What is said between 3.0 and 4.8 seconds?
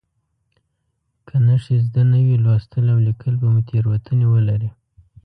لیکل به مو تېروتنې ولري.